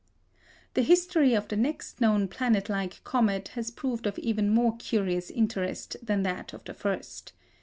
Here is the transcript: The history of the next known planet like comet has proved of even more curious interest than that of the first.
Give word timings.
The 0.73 0.81
history 0.81 1.35
of 1.35 1.47
the 1.49 1.55
next 1.55 2.01
known 2.01 2.27
planet 2.27 2.69
like 2.69 3.03
comet 3.03 3.49
has 3.49 3.69
proved 3.69 4.07
of 4.07 4.17
even 4.17 4.49
more 4.49 4.75
curious 4.77 5.29
interest 5.29 5.95
than 6.01 6.23
that 6.23 6.53
of 6.53 6.63
the 6.63 6.73
first. 6.73 7.33